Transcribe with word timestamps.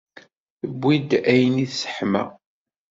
Tewwi-d 0.59 1.11
ayen 1.33 1.55
i 1.63 1.65
d-tesseḥma. 1.67 2.23